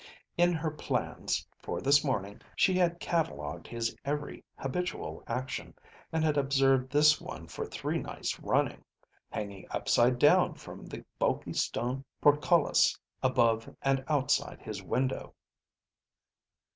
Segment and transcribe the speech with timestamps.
[0.35, 5.75] (In her plans for this morning she had catalogued his every habitual action,
[6.11, 8.83] and had observed this one for three nights running,
[9.29, 15.35] hanging upside down from the bulky stone portcullis above and outside his window.)